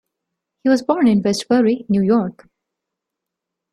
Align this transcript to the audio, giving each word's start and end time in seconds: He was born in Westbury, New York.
He 0.63 0.67
was 0.69 0.81
born 0.81 1.07
in 1.07 1.21
Westbury, 1.21 1.85
New 1.87 2.01
York. 2.01 2.49